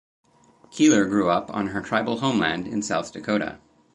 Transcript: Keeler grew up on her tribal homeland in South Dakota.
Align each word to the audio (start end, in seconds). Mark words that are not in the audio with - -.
Keeler 0.71 1.05
grew 1.05 1.29
up 1.29 1.53
on 1.55 1.67
her 1.67 1.81
tribal 1.83 2.21
homeland 2.21 2.65
in 2.67 2.81
South 2.81 3.13
Dakota. 3.13 3.59